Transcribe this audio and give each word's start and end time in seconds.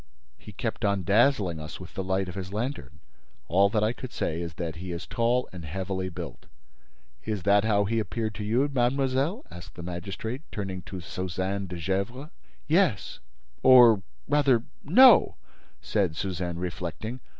"He 0.39 0.51
kept 0.51 0.83
on 0.83 1.03
dazzling 1.03 1.59
us 1.59 1.79
with 1.79 1.93
the 1.93 2.03
light 2.03 2.27
of 2.27 2.33
his 2.33 2.51
lantern. 2.51 3.01
All 3.47 3.69
that 3.69 3.83
I 3.83 3.93
could 3.93 4.11
say 4.11 4.41
is 4.41 4.55
that 4.55 4.77
he 4.77 4.91
is 4.91 5.05
tall 5.05 5.47
and 5.53 5.63
heavily 5.63 6.09
built." 6.09 6.47
"Is 7.23 7.43
that 7.43 7.65
how 7.65 7.85
he 7.85 7.99
appeared 7.99 8.33
to 8.33 8.43
you, 8.43 8.67
mademoiselle?" 8.73 9.45
asked 9.51 9.75
the 9.75 9.83
magistrate, 9.83 10.41
turning 10.51 10.81
to 10.87 11.01
Suzanne 11.01 11.67
de 11.67 11.77
Gesvres. 11.79 12.31
"Yes—or, 12.65 14.01
rather, 14.27 14.63
no," 14.83 15.35
said 15.83 16.15
Suzanne, 16.15 16.57
reflecting. 16.57 17.19